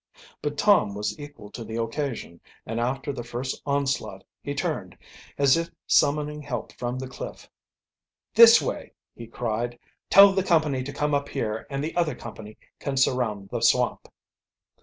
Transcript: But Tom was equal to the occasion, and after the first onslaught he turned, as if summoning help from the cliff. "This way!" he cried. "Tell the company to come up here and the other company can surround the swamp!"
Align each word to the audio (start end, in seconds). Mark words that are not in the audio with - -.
But 0.41 0.57
Tom 0.57 0.95
was 0.95 1.19
equal 1.19 1.51
to 1.51 1.63
the 1.63 1.79
occasion, 1.79 2.39
and 2.65 2.79
after 2.79 3.13
the 3.13 3.23
first 3.23 3.61
onslaught 3.67 4.23
he 4.41 4.55
turned, 4.55 4.97
as 5.37 5.57
if 5.57 5.69
summoning 5.85 6.41
help 6.41 6.73
from 6.73 6.97
the 6.97 7.07
cliff. 7.07 7.47
"This 8.33 8.59
way!" 8.59 8.93
he 9.13 9.27
cried. 9.27 9.77
"Tell 10.09 10.31
the 10.33 10.41
company 10.41 10.81
to 10.85 10.91
come 10.91 11.13
up 11.13 11.29
here 11.29 11.67
and 11.69 11.83
the 11.83 11.95
other 11.95 12.15
company 12.15 12.57
can 12.79 12.97
surround 12.97 13.49
the 13.49 13.61
swamp!" 13.61 14.07